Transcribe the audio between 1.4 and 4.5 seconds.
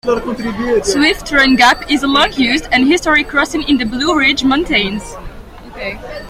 Gap is a long-used and historic crossing in the Blue Ridge